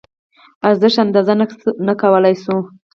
[0.67, 1.33] ارزش اندازه
[1.87, 2.57] نه کولی شو.